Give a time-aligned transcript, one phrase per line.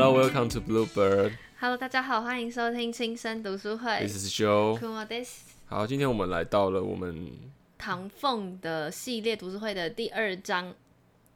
[0.00, 1.32] Hello, welcome to Bluebird.
[1.58, 3.98] Hello，大家好，欢迎收听轻声读书会。
[4.06, 4.78] This is Joe.
[4.78, 7.32] 库莫 this 好，今天我们来到了我们
[7.76, 10.72] 唐凤的系列读书会的第二章。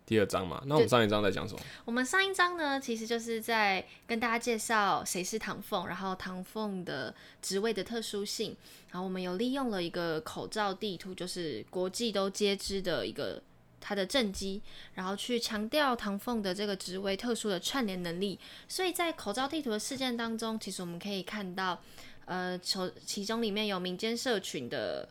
[0.06, 0.62] 第二章嘛。
[0.66, 1.60] 那我们上一章在讲什么？
[1.84, 8.56] 我们上一章呢，其实就是在跟大家介绍谁是唐凤，然后唐凤的职位的特殊性，
[8.92, 13.42] 然后我们有利用了一个口罩地图，就是国际都皆知的一个
[13.82, 14.62] 他的政绩，
[14.94, 18.38] 然后去强调唐凤的这个职位特殊的串联能力。
[18.66, 21.82] 所以在口罩地图的事件当中，其实我们可以看到，
[22.24, 25.08] 呃，其其中里面有民间社群的。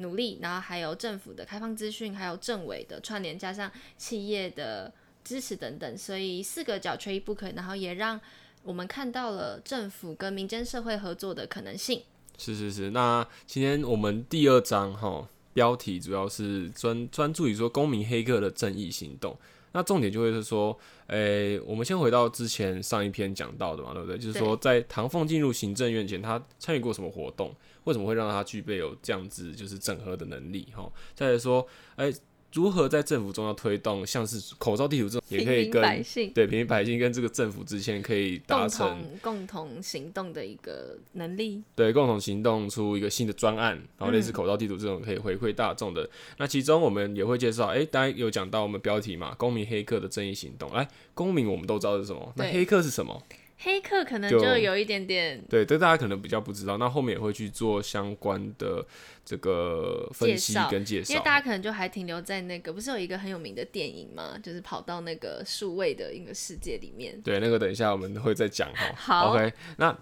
[0.00, 4.92] 努力，然后还有政府的开放资讯，还有政委的串联，加上企业的
[5.24, 7.50] 支持等等，所以四个角缺一不可。
[7.50, 8.20] 然后也让
[8.62, 12.04] 我们看到了政府跟民间社会合作的可能性。
[12.36, 12.90] 是是是。
[12.90, 15.28] 那今天我们第二章哈，
[15.58, 19.36] 标题主要是专专注于说公民黑客的正义行动。
[19.72, 20.76] 那重点就会是说，
[21.08, 24.16] 诶、我们先回到之前上一篇讲到的嘛，对不对？
[24.16, 27.52] 就是说，在唐凤进入行政院前，他参与过什么活动？
[27.84, 30.66] 为什么会让他具备有这样子就是整合的能力？
[30.74, 32.12] 哈，再来说，诶、
[32.54, 41.62] 如何在政府中要推动像是口罩地图这种，也可以平民跟百姓对平民百姓跟这个政府之间可以达共成同共同行动的一个能力。
[41.74, 46.08] 对，共同行动出一个新的专案，然后类似口罩地图这种可以回馈大众的。
[46.38, 50.72] 那其中我们也会介绍，诶，大家有讲到我们标题嘛，公民黑客的正义行动。
[50.72, 53.22] 来，公民我们都知道是什么，那黑客是什么？
[53.60, 56.76] 黑客可能就就有一点点对，这大家可能比较不知道。
[56.76, 58.86] 那后面也会去做相关的
[59.24, 61.24] 这个分析跟介绍因为。
[61.24, 64.38] 大家可能就还停留在那个，不是有一个很有名的电影吗？
[64.40, 67.20] 就是跑到那个数位的一个世界里面。
[67.22, 68.92] 对，那个等一下我们会再讲哈。
[68.94, 69.98] 好 OK，那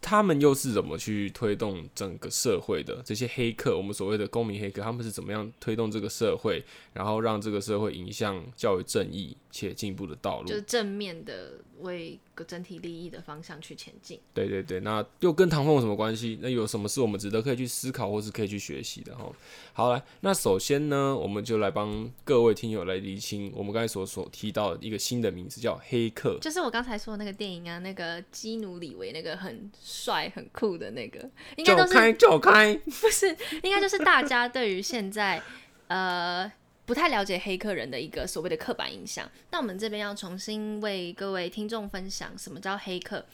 [0.00, 3.02] 他们又是怎么去推动整个社会的？
[3.04, 10.54] 这些黑客，我们所谓的公民黑客，他们是怎么样推动这个社会，然后让这个社会影响较为正义且进步的道路就？
[10.54, 14.20] 是正面的为个整体利益的方向去前进。
[14.34, 16.38] 对对对，那又跟唐凤有什么关系？
[16.42, 19.30] 那有什么是我们值得可以去思考或是可以去学习的哈？
[19.72, 26.38] 好，来，那首先呢，我们就来帮各位听友来厘清我们刚才所所提到的一个新的名字，叫黑客。
[26.40, 32.74] 就是我刚才说的那个电影啊，那个基努里维那个很帅很酷的那个，应该都是走开，走开！
[33.00, 33.28] 不是，
[33.62, 35.42] 应该就是大家对于现在
[35.86, 36.50] 呃
[36.88, 39.30] 不太了解黑客人的一个所谓的刻板印象。
[39.50, 43.26] 那我们这边要重新为各位听众分享什么叫黑客。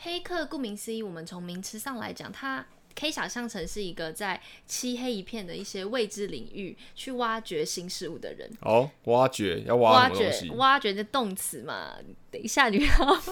[0.00, 8.46] 黑客顾名思义，我们从名词上来讲，它可以想象成是一个在漆黑一片的一些未知领域去挖掘新事物的人。
[8.60, 10.50] 哦，挖掘要挖挖掘，？
[10.56, 11.94] 挖掘的动词嘛。
[12.30, 13.22] 等一下，你不要，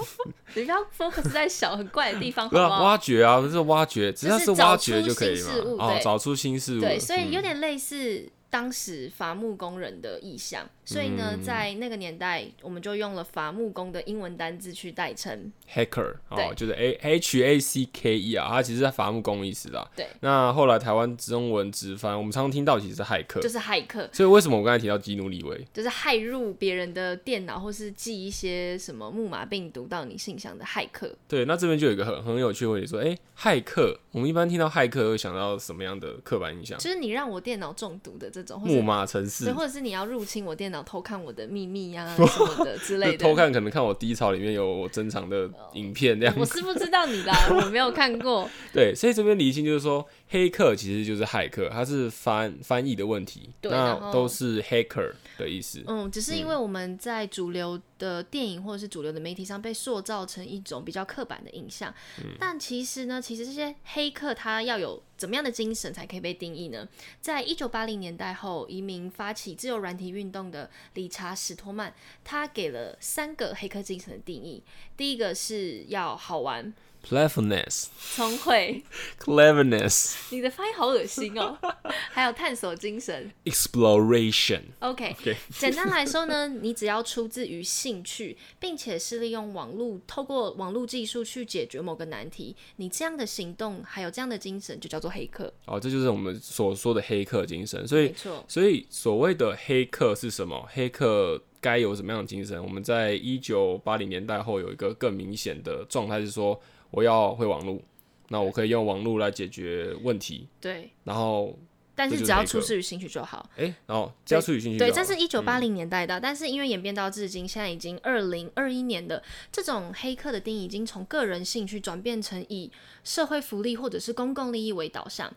[0.54, 2.56] 你不要 focus 在小很怪的地方，好不？
[2.56, 5.84] 挖掘啊，不是挖掘，只要是是挖掘就可以找出新事物嘛。
[5.84, 6.80] 哦，对找出新事物。
[6.80, 10.68] 对，所以有嗯点类似当时伐木工人的意向。
[10.86, 15.52] 所以嗯呢，在那个年代，我们就用了伐木工的英文单字去代称。
[15.74, 19.90] hacker 哦，对就是 A H A C K E 啊，它其实是伐木工意思啦。
[19.96, 23.48] 对，那后来台湾中文直翻，我们常常听到其实是骇客就。
[23.48, 25.66] 是骇客，所以为什么我刚才提到基努里维？
[25.72, 31.10] 就是骇入别人的电脑，或是寄一些什么木马病毒到你信箱的骇客。
[31.26, 36.78] 对，那这边就有一个很很有趣的问题，说，哎、骇客，我们一般听到骇客会想到什么样的刻板印象？
[36.78, 43.18] 就是你让我电脑中毒的这种，木马城对，市，或者是你要入侵我电脑偷看我的秘密呀、 什么的之类的。
[43.18, 48.48] 偷看可能看我低潮里面有我珍藏的影片这样我是不知道你的，我没有看过。
[48.72, 55.84] 对，所以这边厘清就是说，黑客其实就是骇客，它是翻翻译的问题，那对都是 hacker 的意思。
[55.86, 61.94] 嗯，只是因为我们在主流的电影或者是主流的媒体上被塑造成一种比较刻板的印象，
[62.40, 66.88] 但其实呢，其实这些黑客他要有怎么样的精神才可以被定义呢？
[67.20, 71.94] 在一九八零年代后，移民发起自由软体运动的理查史托曼，
[72.24, 74.62] 他给了三个黑客精神的定义。
[74.96, 76.74] 第一个是要好玩、
[77.08, 77.86] Cleverness,
[78.16, 78.82] 聪慧
[79.20, 81.56] ，cleverness, 你的发音好恶心哦，
[82.10, 83.30] 还有探索精神。
[83.44, 84.62] exploration。
[84.80, 95.52] OK，, OK 简单来说呢，你只要出自于兴趣，并且是利用网络，透过网络技术去解决某个难题，你这样的行动还有这样的精神，就叫做黑客。
[95.66, 97.86] 哦，这就是我们所说的黑客精神。
[97.86, 100.68] 所以没，错，所以所谓的黑客是什么？
[100.72, 102.60] 黑客该有什么样的精神？
[102.60, 106.60] 我们在一九八零年代后有一个更明显的状态是说，
[106.90, 107.80] 我要会网络，
[108.28, 110.90] 那我可以用网络来解决问题，对。
[111.04, 111.58] 然后，
[111.94, 113.48] 但是是只要出自于兴趣就好。
[113.56, 122.70] 哎、然后只要出于兴趣对，这是一九八零年代的，但是因为演变到至今，现在已经二零二一年的这种黑客的定义，已经从个人兴趣转变成以
[123.04, 125.32] 社会福利或者是公共利益为导向。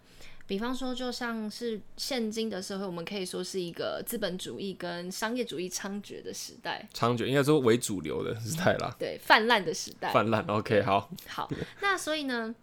[0.49, 10.11] 比方说，就像是现今的社会，我们可以说是一个资本主义跟商业主义猖獗的时代，猖獗应该说为主流的时代啦，对，泛滥的时代。
[10.11, 11.47] 泛滥，OK，好，好，
[11.81, 12.55] 那所以呢，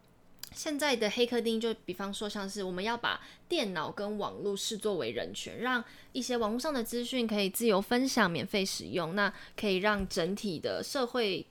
[0.53, 11.47] 现在的黑客定义就比方说，像是我们要把电脑跟网络视作为人权，让一些网络上的资讯可以自由分享、免费使用，那可以让整体的社会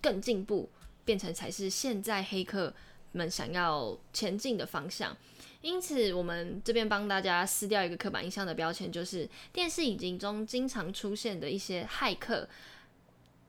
[0.00, 0.70] 更进步，
[1.04, 2.72] 变成才是现在黑客
[3.16, 5.16] 们想要前进的方向。
[5.62, 12.48] 因此，我们这边帮大家撕掉一个刻板印象的标签，就是电视影集中经常出现的一些骇客。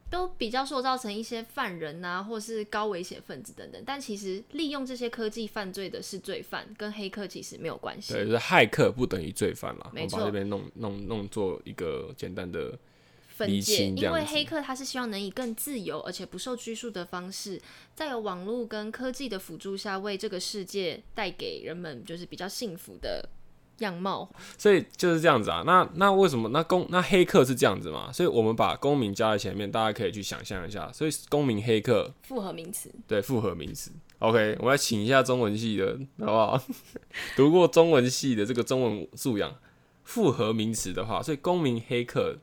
[0.10, 8.14] 都比较塑造成一些犯人啊，或是高危险分子等等，但其实利用这些科技犯罪的是罪犯，跟黑客其实没有关系。
[8.14, 9.92] 对，就是骇客不等于罪犯啦。
[9.94, 12.80] 没错，把这边弄弄弄做一个简单的
[13.38, 17.62] 分界，因为黑客他是希望能以更自由而且不受拘束的方式，
[17.96, 23.30] 在有网络跟科技的辅助下，为这个世界带给人们就是比较幸福的。
[23.82, 25.62] 样貌，所以就是这样子啊。
[25.64, 28.12] 那那为什么那公那黑客是这样子嘛？
[28.12, 30.92] 所以我们把公民加在前面，大家可以去想象一下。
[30.92, 33.92] 所以公民黑客复合名词，对，复合名词。
[34.18, 36.64] OK，我来请一下中文系的好不好？
[37.38, 39.56] 读过中文系的这个中文素养，
[40.04, 42.36] 复合名词的话，所以公民黑客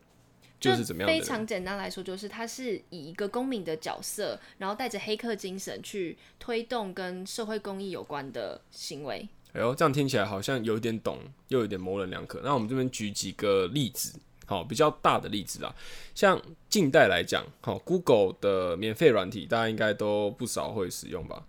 [0.71, 1.09] 就是怎么样？
[1.09, 9.29] 非常简单来说，就是他是以一个公民的角色，然后带着黑客精神去推动跟社会公益有关的行为。
[9.53, 11.19] 哎呦，这样听起来好像有点懂，
[11.49, 12.41] 又有点模棱两可。
[12.43, 15.75] 那我们这边举几个例子，好，比较大的例子啊，
[16.15, 21.45] 像近代来讲，好，Google 的免费软体，大家应该都不少会使用吧？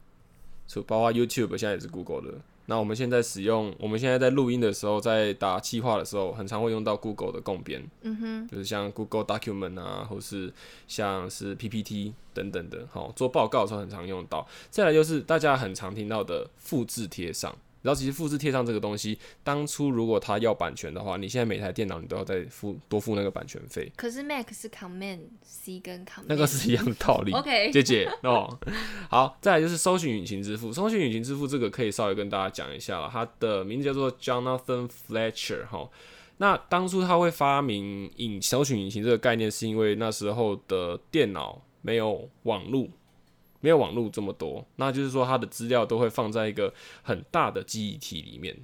[0.68, 2.38] 就包括 YouTube 现在也是 Google 的。
[2.68, 10.52] 那我们现在使用，我们现在在录音的时候，在打气话的时候，很常会用到 Google 的共编，嗯哼，就是像 Google Document 啊，或是
[10.88, 14.48] 像是 PPT 等等的，好，做报告的时候很常用到。
[14.70, 17.56] 再来就是大家很常听到的复制贴上。
[17.86, 23.92] 然后其实复制贴上这个东西，当初如果他要版权的话，你现在每台电脑你都要再付多付那个版权费。
[23.96, 27.32] 可是 Mac 是 Command C 跟 Command，那个是一样的道理。
[27.38, 28.58] OK，姐姐哦，
[29.08, 30.74] 好，再来就是搜寻引擎支付。
[30.74, 35.88] 搜寻引擎支付这个可以稍微跟大家讲一下了，它的名字叫做 Jonathan Fletcher 哈。
[36.38, 42.90] 那当初他会发明引搜寻引擎这个概念，是因为那时候的电脑没有网络。
[43.62, 48.56] 没有网络这么多，那就是说它的资料都会放在一个很大的记忆体里面。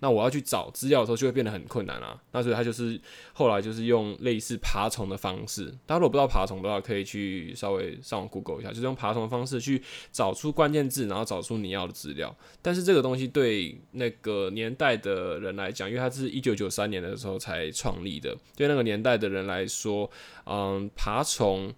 [0.00, 2.16] 那我要去找资料的时候就会变得很困难啊。
[2.30, 3.00] 那所以它就是
[3.32, 5.76] 后来就是用类似爬虫的方式。
[5.86, 9.82] 大家如果不知道爬虫的话，可以去稍微上网 Google 一下，就是用爬虫的方式去
[10.12, 12.32] 找出关键字，然后找出你要的资料。
[12.62, 20.08] 但是这个东西对那个年代的人来讲，因为它是一九九三年的时候才创立的，对那个年代的人来说，
[20.46, 21.74] 嗯，爬虫。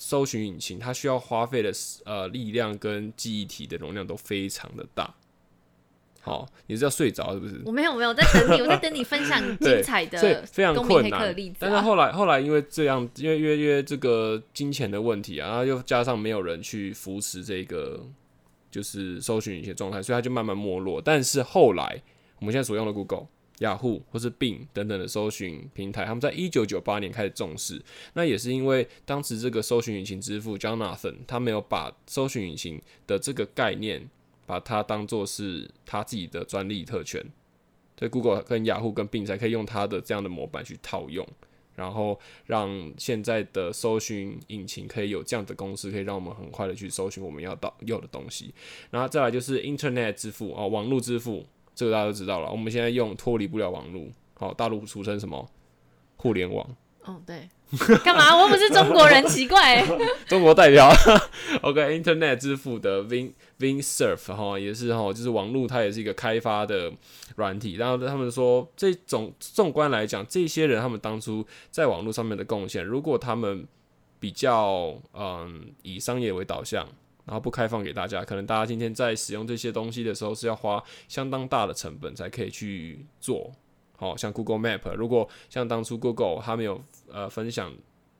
[0.00, 1.70] 搜寻引擎它需要花费的
[2.04, 5.14] 呃力量跟记忆体的容量都非常的大。
[6.22, 7.62] 好，你是要睡着是不是？
[7.64, 11.56] 我没有没有在等你， 我在等你分享精彩的非常困难的例子。
[11.60, 18.06] 但是后来后来因为这样，因为因为因为这个金钱的问题啊，然后又加上没有人去扶持这个
[18.70, 21.00] 就是搜寻引擎状态，所以它就慢慢没落。
[21.00, 22.02] 但是后来
[22.38, 23.26] 我们现在所用的 Google。
[23.60, 27.80] 雅虎或是 Bing 等等的搜寻平台，他们在一九九八年开始重视，
[28.14, 34.08] 那也是因为当时这个搜寻引擎之父 Jonathan 他没有把搜寻引擎的这个概念，
[34.46, 37.22] 把它当做是他自己的专利特权，
[37.98, 41.26] 所以 Google 跟雅虎跟 Bing 才可以用它的这样的模板去套用，
[41.74, 48.54] 然后让现在的搜寻引擎可以有这样的公司，可以让我们很快的去搜寻我们要到要的东西。
[48.90, 51.44] 然后再来就是 Internet 支付哦，网络支付。
[51.80, 55.48] 这个大家都知道了，我们现在用脱离不了网络，好，大陆俗称什么
[56.18, 56.76] 互联网？
[57.04, 57.48] 哦，对，
[58.04, 58.36] 干嘛？
[58.36, 59.82] 我不是中国人，奇怪。
[60.28, 60.92] 中国代表
[61.62, 66.92] ，OK，Internet 支付的 Vin VinSurf 哈，也是哈，就是网络，它也是一个开发的
[67.36, 67.76] 软体。
[67.76, 73.66] 然后他们说，这种纵观来讲，这些人他们当初在网络上面的贡献，如果他们
[74.18, 76.86] 比较嗯以商业为导向。
[77.30, 83.52] 然后不开放给大家，可能大家今天在使用这些东西的时候是要花相当大的成本才可以去做。
[83.96, 87.72] 好像 Google Map，如果像当初 Google 它没有呃分享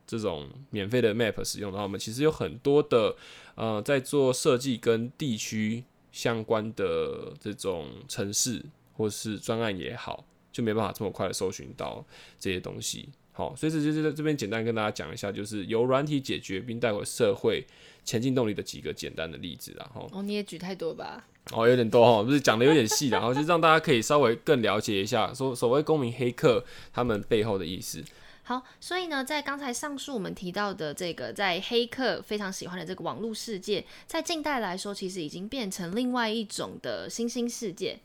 [0.07, 3.17] 这种免费的 Map 使用的话，我们其实有很多的
[3.57, 12.05] 呃在做设计跟地区相关的这种城市或是专案也好，就没办法这么快的搜寻到
[12.39, 13.09] 这些东西。
[13.33, 17.65] 好，所以这就在这边简单跟大家讲一下，就是由软体解决并带回社会。
[18.03, 21.23] 前进动力的几个简单的例子，然后哦，你也举太多吧？
[21.53, 28.03] 哦，有点多哈，不是讲的有点细，然 后就让大家可以稍微更了解一下，说所谓公民黑客他们背后的意思。
[28.43, 38.01] 好，所以呢，在刚才上述我们提到的这个，在黑客非常喜欢的这个网络世界，在近代来说，其实已经变成另外一种的新兴世界。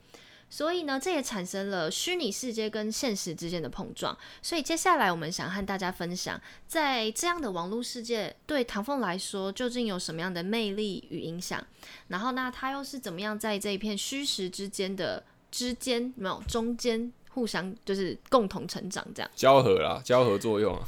[0.49, 4.17] 所以呢，这也产生了虚拟世界跟现实之间的碰撞。
[4.41, 11.61] 所以接下来我们想和大家分享，在这样的网络世界，对唐凤来说究竟有什么样的魅力与影响？
[12.07, 20.87] 然后，那他又是怎么样在这一片虚实之间的之间，没有中间互相就是共同成长，这样交合啦，交合作用啊。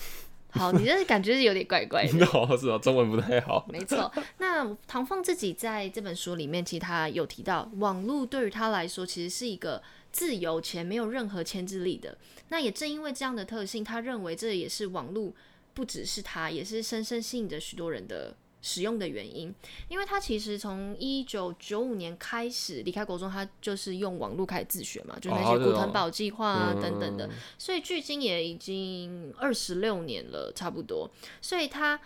[0.57, 2.09] 好，你这感觉是有点怪怪的。
[2.57, 3.65] 是啊，中文不太好。
[3.69, 12.17] 没错，那唐凤自己在这本书里面，其实他有提到，网络对于他来说，其实是一个自由且没有任何牵制力的。
[12.49, 15.33] 那也正因为这样的特性，他认为这也是网络
[15.73, 18.35] 不只是他，也是深深吸引着许多人的。
[18.61, 19.53] 使用的原因，
[19.87, 31.09] 因为他其实从一九九五年开始离开国中，他就是用网络开始自学嘛，就那些古腾堡计划啊等等的，所以距今也已经二十六年了，差不多，
[31.41, 31.99] 所以他。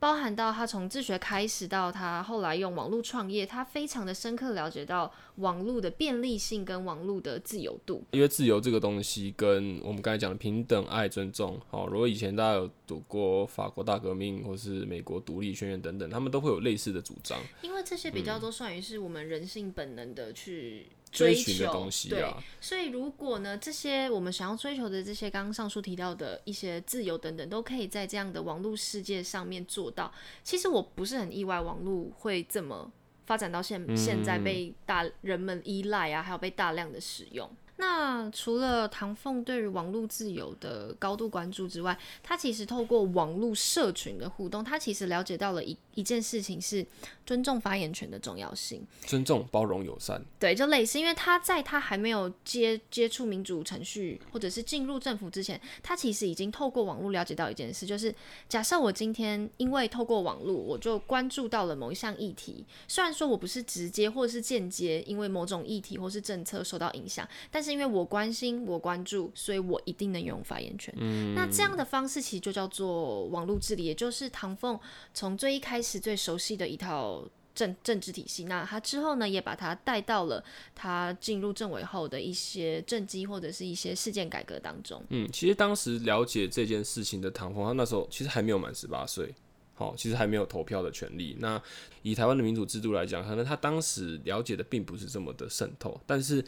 [0.00, 8.02] 包含到他从自学开始到他后来用网络创业，他非常的深刻了解到网络的便利性跟网络的自由度。
[8.12, 17.38] 因为自由这个东西跟我们刚才讲的平等、爱、尊重，好，如果以前大家有读过法国大革命或是美国独立宣言等等，他们都会有类似的主张。
[17.60, 20.86] 因为这些比较都算于是我们人性本能的去。
[21.10, 22.24] 追求的东西，对，
[22.60, 30.12] 所以如果呢，这些我们想要追求的这些刚刚上述提到的一些自由等等，都可以在这样的网络世界上面做到。
[30.44, 32.90] 其实我不是很意外，网络会这么
[33.26, 37.50] 发展到现现在被大人们依赖啊，还有被大量的使用。
[37.80, 46.86] 那除了唐凤对于网络自由的高度关注之外，他其实透过网络社群的互动，他其实了解到了一一件事情是
[47.24, 50.22] 尊重发言权的重要性，尊重、包容、友善。
[50.38, 58.14] 对，就类似，因为他在他还没有接接触民主程序或者是进入政府之前，他其实已经透过网络了解到一件事，就是
[58.46, 70.92] 假设我今天因为透过网络，我就关注到了某一项议题，虽然说我不是直接或者是间接因为某种议题或是政策受到影响，但是因为我关心，我关注，所以我一定能拥有发言权。
[70.98, 74.78] 嗯，那这样的方式其实就叫做网络治理，也就是唐凤
[75.14, 77.24] 从最一开始最熟悉的一套
[77.54, 78.44] 政政治体系。
[78.44, 80.42] 那他之后呢，也把他带到了
[80.74, 85.02] 他进入政委后的一些政绩或者是一些事件改革当中。
[85.08, 89.34] 嗯，其实当时了解这件事情的唐凤，他那时候其实还没有满十八岁，
[89.74, 91.36] 好，其实还没有投票的权利。
[91.40, 91.60] 那
[92.02, 96.44] 以台湾的民主制度来讲，可能他当时了解的并不是这么的渗透，但是。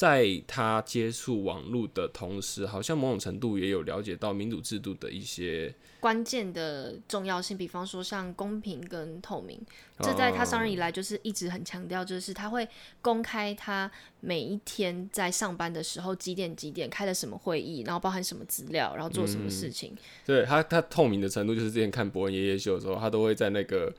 [0.00, 9.60] 在他接触网络的同时，好像某种程度也有了解到民主制度的一些关键的重要性，比方说像公平跟透明，
[9.98, 12.66] 这在他上任以来就是一直很强调，就是他会
[13.02, 13.90] 公开他
[14.20, 19.94] 每一天在上班的时候几点几点开了什么会议，然后包含什么资料，然后做什么事情。
[20.24, 23.94] 对他，他透明的程度，就是之前看伯恩爷爷秀的时候，他都会在那个。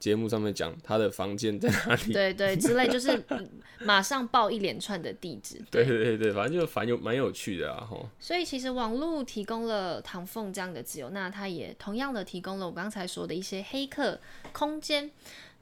[0.00, 2.12] 节目上面讲他的房间在哪里？
[2.12, 3.22] 对对，之类就是
[3.84, 5.60] 马上报一连串的地址。
[5.70, 8.08] 对对对反正就反有蛮有趣的啊吼。
[8.18, 14.18] 所以其实网络提供了唐凤这样的自由，那他也同样的提供了我刚才说的一些黑客
[14.52, 15.10] 空间。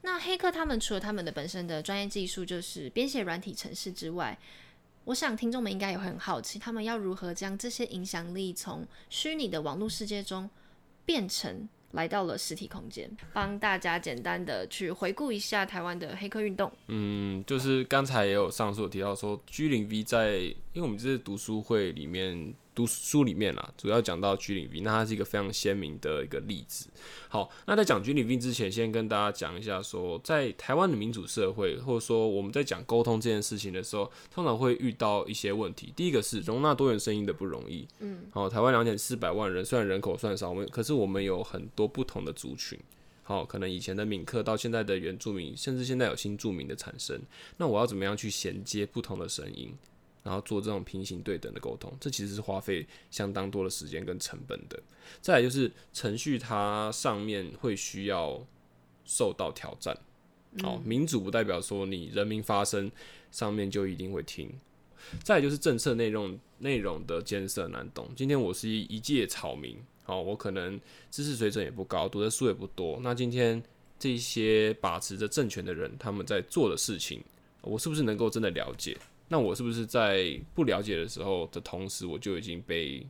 [0.02, 4.38] 那黑客他们除了他们的本身的专业技术，就是编写软体程式之外，
[5.06, 10.48] 我想听众们应该也会很好奇，他们要如何将这些影响力从虚拟的网络世界中
[11.04, 11.68] 变成。
[11.92, 16.70] 来到了实体空间，帮大家简单的去回顾一下台湾的黑客运动。
[16.88, 20.36] 嗯，就是刚才也有上述提到说，G 零 V 在，
[20.72, 22.54] 因为我们这是读书会里面。
[22.78, 26.88] 读书里面啦，主要讲到 G 零 V，那它是一个非常鲜明的一个例子。
[27.28, 35.92] 好，那在讲 G 零 V 之前，先跟大家讲一下，说在台湾的民主社会，或者说我们在讲沟通这件事情的时候，通常会遇到一些问题。
[35.96, 37.84] 第一个是容纳多元声音的不容易。
[37.98, 42.78] 嗯，好，台湾两千四百万人，虽然人口算少，我们可是我们有很多不同的族群。
[43.24, 47.20] 好，可能以前的闽客到现在的原住民，甚至现在有新住民的产生，
[47.56, 49.74] 那我要怎么样去衔接不同的声音？
[50.28, 54.78] 然后做这种平行对等的沟通，这其实是花费相当多的时间跟成本的。
[55.22, 58.46] 再来就是程序，它上面会需要
[59.06, 59.98] 受到挑战。
[60.62, 62.92] 好，民主不代表说你人民发声
[63.32, 64.52] 上面就一定会听。
[65.24, 68.10] 再来就是政策内容内容的艰涩难懂。
[68.14, 70.78] 今天我是一一介草民，好，我可能
[71.10, 73.00] 知识水准也不高，读的书也不多。
[73.02, 73.62] 那今天
[73.98, 77.24] 这些把持着政权的人，他们在做的事情，
[77.62, 78.94] 我是不是能够真的了解？
[79.28, 83.06] 那我是不是在不了解的时候的同时，我就已经被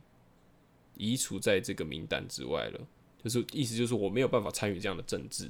[0.97, 2.79] 移除在这个名单之外了？
[3.23, 5.49] 就是意思就是我没有办法参与这样的政治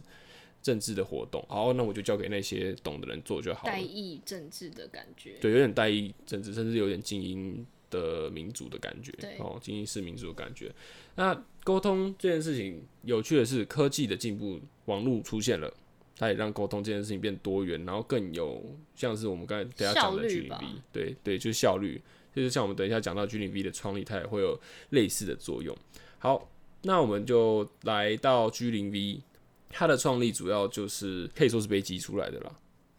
[0.62, 1.44] 政治的活动。
[1.48, 3.72] 好，那我就交给那些懂的人做就好了。
[3.72, 10.72] 代议政治的感觉，对，有点代议政治，甚至有点精英的民主的感觉对，哦，精英式民主的感觉。
[11.16, 15.72] 那沟通这件事情，有趣的是科技的进步，网络出现了，
[16.20, 18.62] 它也让沟通这件事情变多元，然后更有
[18.94, 22.02] 像是我们刚才等下讲的效 G 零 V，对对，就是效率，
[22.36, 24.60] 就是像我们等一下讲到 G 零 V 的创立，它也会有
[24.90, 25.74] 类似的作用。
[26.18, 29.22] 好，那我们就来到 G 零 V，
[29.70, 32.52] 它的创立主要就是可以说是被挤出来的啦。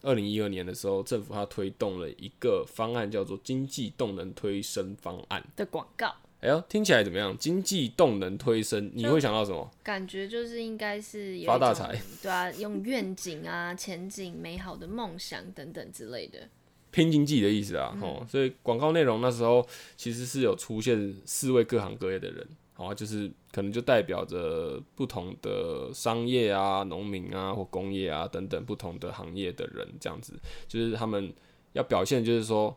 [0.02, 5.46] 二零一二年的时候，政府它推动了一个方案，叫做经济动能推升方案。
[5.54, 7.36] 的广告，哎呦，听起来怎么样？
[7.36, 9.70] 经济动能推升，你会想到什么？
[9.82, 16.48] 感觉就是应该是发大财，对啊，用愿景啊、 前景、美好的梦想等等之类的。
[16.90, 19.64] 拼经济的意思啊，哦、所以广告内容那时候
[19.96, 30.32] 其实是有出现四位各行各业的人，好、就是可能就代表着不同的商业啊、农民啊或工业啊等等不同的行业的人，这样子，
[30.66, 31.32] 就是他们
[31.74, 32.74] 要表现，就是说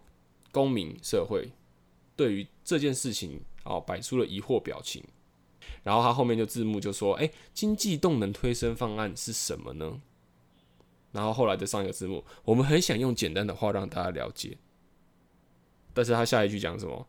[0.52, 1.50] 公民社会
[2.16, 5.04] 对于这件事情哦摆出了疑惑表情，
[5.84, 10.02] 然后他后面就字幕就说，哎、经济动能推升方案是什么呢？
[11.12, 14.58] 然后后来再上一个字幕，我们很想用简单的话让大家了解，
[15.94, 17.08] 但是他下一句讲什么？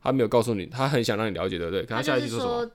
[0.00, 1.82] 他没有告诉你，他很想让你了解，对不对？
[1.82, 2.64] 可他下一就是句说什么？
[2.64, 2.72] 说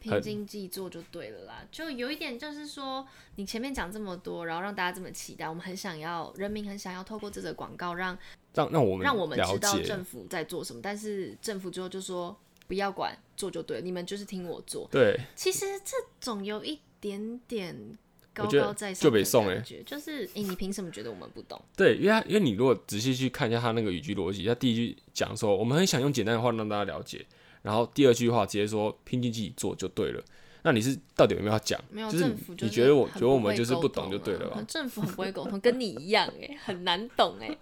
[0.00, 3.06] 凭经济做就对了啦，就有一点就是说，
[3.36, 8.18] 你前面讲这么多，然后让大家这么期待，我们很想要，人民很想要透过这个广告让
[8.54, 14.88] 让让我们让我们知道政府在做什么，但是政府最后就说不要管，做就对了，你们就是听我做。
[14.90, 17.96] 对，其实这种有一点点
[18.32, 21.60] 高高在上就被的送欸感觉，就是诶、你凭什么觉得我们不懂？
[21.76, 27.24] 对，因为他因为你如果仔细去看一下他那个语句逻辑，他第一句讲说我们很想用简单的话让大家了解，
[27.62, 30.22] 然后第二句话直接说拼尽自己做就对了。
[30.66, 31.78] 那你是到底有没有要讲？
[31.90, 34.64] 没有就是政府，你觉得我觉得我们就是不懂就对了吧啊？
[34.66, 37.58] 政府很不会沟通，跟你一样哎、很难懂哎、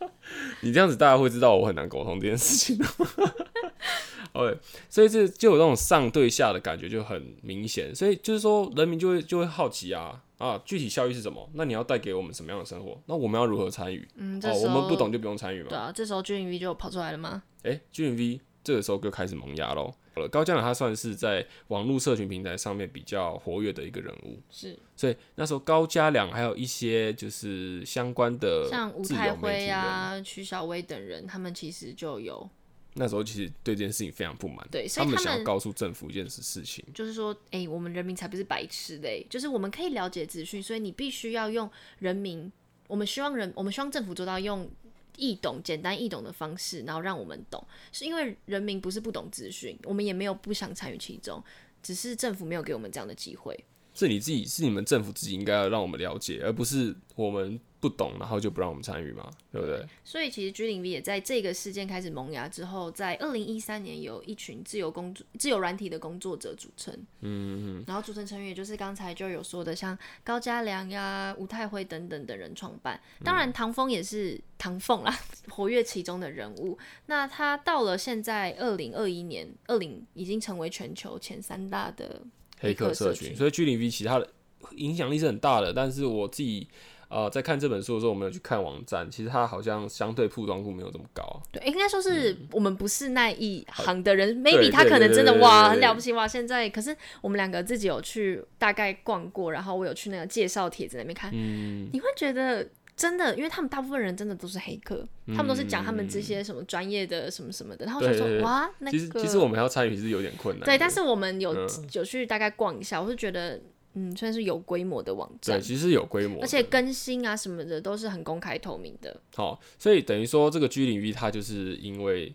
[0.60, 2.78] 你这样子大家会知道我很难沟通这件事情。
[4.32, 4.58] OK，
[4.88, 11.48] 所以这就有那种上对下的感觉就很明显，所以就是说人民就会就会好奇啊啊，具体效益是什么？
[11.54, 13.00] 那你要带给我们什么样的生活？
[13.06, 14.08] 那我们要如何参与？
[14.16, 15.68] 嗯，哦，我们不懂就不用参与嘛。
[15.68, 17.42] 对啊，这时候 G V 就跑出来了吗？
[17.62, 19.92] 哎、g n V 这个时候就开始萌芽喽。
[20.14, 32.46] 好了，高嘉良他算是在网络社群平台上面比较活跃的一个人物，是所以那时候高嘉良还有一些就是相关的像吴太辉，啊、曲小薇等人，他们其实就有
[32.94, 36.84] 那时候其实对这件事情非常不满，对，所以他们他们想要告诉政府一件事事情。
[36.92, 42.52] 就是说，哎、我们人民才不是白痴嘞，就是我们可以了解资讯，所以你必须要用人民，
[42.88, 44.70] 我们希望人，我们希望政府做到用
[45.16, 51.42] 易懂、简单易懂的方式，然后让我们懂，是因为人民不是不懂资讯，我们也没有不想参与其中，
[51.82, 53.58] 只是政府没有给我们这样的机会。
[53.94, 59.84] 是你自己，是你们政府自己应该要让我们了解，而不是我们不懂，然后就不让我们参与嘛，对不对？
[60.04, 73.00] 所以其实 G 零 V 也在这个事件开始萌芽之后，在二零一三年有一群自由工作、自由软体的工作者组成，嗯嗯，然后组成成员也就是刚才就有说的，像高嘉良呀、吴太辉等等的人创办。
[73.24, 75.14] 当然，唐峰也是唐凤啦，
[75.50, 76.78] 活跃其中的人物。
[77.06, 82.22] 那他到了现在二零二一年，二零已经成为全球前三大的
[82.62, 84.28] 黑客社群，所以 G 零 V 其他的
[84.76, 86.66] 影响力是很大的，但是我自己
[87.08, 91.42] 呃在看这本书的时候，我没有去看网站，其实它好像相对曝光度没有这么高。
[91.52, 96.26] 对，应该说是我们不是那一行的人、嗯 m a y b e 他可能真的哇很了不起哇！
[96.26, 102.66] 现在可是我们两个自己有去大概逛过，然后我有去那个介绍帖子那边看，嗯，你会觉得
[103.02, 110.64] 真的，因为他们大部分人真的都是黑客，他们都是讲他们这些什么专业的什么什么的，然后我想说哇，那个其实其实我们要参与是有点困难。
[110.64, 113.60] 对，但是我们有、嗯有去大概逛一下，我是觉得
[113.94, 119.20] 嗯，算是有规模的网站对，其实有规模，而且更新啊什么的都是很公开透明的。
[119.34, 122.32] 好，所以等于说这个 G 零 V 它就是因为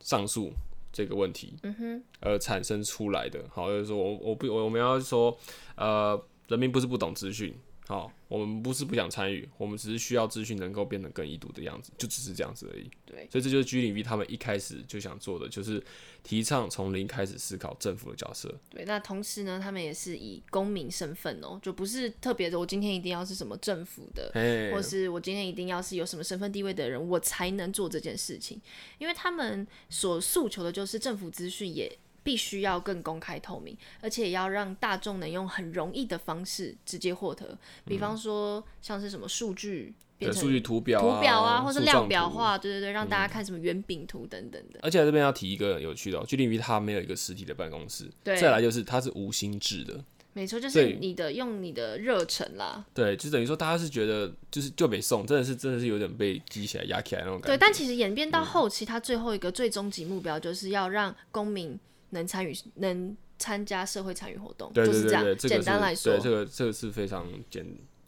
[0.00, 0.52] 上述
[0.92, 3.44] 这个问题，嗯哼，而产生出来的。
[3.50, 5.36] 好，就是说我我不我们要说，
[5.74, 7.54] 呃，人民不是不懂资讯，
[7.88, 12.90] 好，我们不是不想参与，我们只是需要资讯能够变得更易读的样子，就只是这样子而已。
[13.04, 15.80] 对，所以这就是 G 零 V 他们一开始就想做的，就是
[16.24, 18.52] 提倡从零开始思考政府的角色。
[18.70, 28.60] 对，那同时呢，他们也是以公民身份哦，就不是特别的，我今天一定要是什么政府的，嘿或是我今天一定要是有什么身份地位的人，我才能做这件事情。
[28.98, 31.96] 因为他们所诉求的就是政府资讯也
[32.26, 37.56] 必须要更公开透明，而且也要让大众能用很容易的方式直接获得。
[37.84, 44.80] 比方说像是什么数据变成数据图表、图表啊，或是量表化，对对对，让大家看什么圆饼图等等的。
[44.82, 52.84] 而且这边要提一个有趣的、哦，G 零 V 它没有一个实体的办公室，对再来就是它是无心制的，没错，就是你的用你的热忱啦。
[52.92, 57.48] 对，就等于说大家是觉得就是就北送真的是真的是有点被激起来压起来那种感觉。
[57.48, 61.78] 对，但其实演变嗯到后期，它最后一个最终极目标就是要让公民
[62.10, 65.36] 能参与、能参加社会参与活动，对对就是这样。
[65.36, 67.66] 简单来说，对这个这个是非常简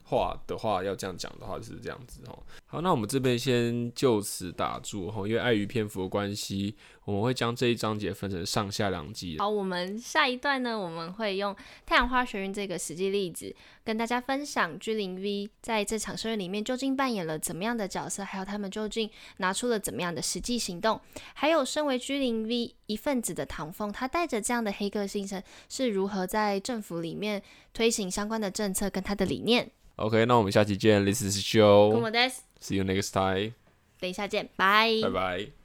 [0.09, 2.39] 话的话，要这样讲的话就是这样子哦。
[2.67, 9.39] 好，那我们这边先就此打住哈，因为碍于篇幅的关系，我们会将这一章节分成上下两集。
[9.39, 21.01] 好，我们下一段呢，我们会用太阳花学运这个实际例子，跟大家分享 G 零 V 在这场社运里面究竟扮演了怎么样的角色，还有他们究竟拿出了怎么样的实际行动，
[21.35, 27.43] 还有身为 G 零 V 一份子的唐凤，他带着这样的黑客精神，是如何在政府里面
[27.73, 29.71] 推行相关的政策跟他的理念。
[29.99, 33.53] OK，那我们下期见，This is 跟 Joe，See 我 des，you next time，
[33.99, 35.58] 等一下见，拜拜拜。